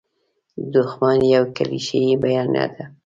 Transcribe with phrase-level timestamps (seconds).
[0.73, 2.83] دوښمن یوه کلیشیي بیانیه ده.